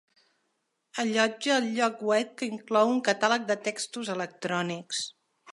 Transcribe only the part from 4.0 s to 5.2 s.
electrònics.